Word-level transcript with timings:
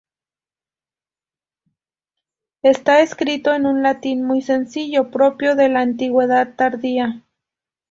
Está 2.63 3.01
escrito 3.01 3.53
en 3.53 3.67
un 3.67 3.83
latín 3.83 4.25
muy 4.25 4.41
sencillo 4.41 5.11
propio 5.11 5.55
de 5.55 5.69
la 5.69 5.81
antigüedad 5.81 6.55
tardía. 6.55 7.23